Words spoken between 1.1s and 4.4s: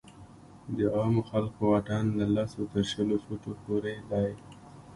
خلکو واټن له لسو تر شلو فوټو پورې دی.